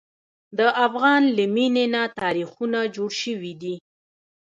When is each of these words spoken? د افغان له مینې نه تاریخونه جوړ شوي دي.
د 0.57 0.59
افغان 0.85 1.21
له 1.37 1.45
مینې 1.55 1.85
نه 1.93 2.01
تاریخونه 2.19 2.79
جوړ 2.95 3.11
شوي 3.21 3.53
دي. 3.61 3.75